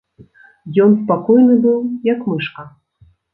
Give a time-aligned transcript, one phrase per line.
[0.85, 1.77] Ён спакойны быў
[2.13, 2.67] як мышка!